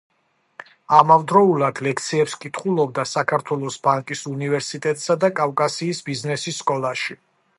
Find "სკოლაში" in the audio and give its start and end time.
6.65-7.21